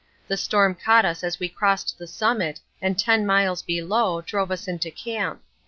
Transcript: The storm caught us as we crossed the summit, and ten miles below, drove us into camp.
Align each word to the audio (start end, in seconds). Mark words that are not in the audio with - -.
The 0.27 0.35
storm 0.35 0.73
caught 0.73 1.05
us 1.05 1.23
as 1.23 1.39
we 1.39 1.47
crossed 1.47 1.99
the 1.99 2.07
summit, 2.07 2.59
and 2.81 2.97
ten 2.97 3.23
miles 3.23 3.61
below, 3.61 4.19
drove 4.21 4.49
us 4.49 4.67
into 4.67 4.89
camp. 4.89 5.43